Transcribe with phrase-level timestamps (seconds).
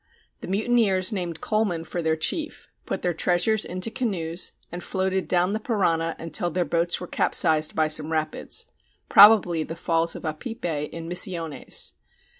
[0.39, 5.53] The mutineers named Colman for their chief, put their treasures into canoes, and floated down
[5.53, 8.65] the Parana until their boats were capsized by some rapids,
[9.09, 11.91] probably the falls of Apipe in Misiones.